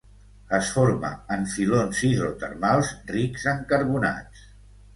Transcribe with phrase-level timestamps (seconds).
[0.57, 4.45] Es forma en filons hidrotermals rics en carbonats.